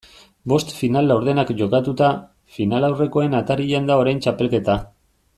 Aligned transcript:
Bost 0.51 0.71
final 0.75 1.09
laurdenak 1.11 1.51
jokatuta, 1.59 2.09
finalaurrekoen 2.55 3.35
atarian 3.41 3.89
da 3.91 3.99
orain 4.05 4.23
txapelketa. 4.27 4.79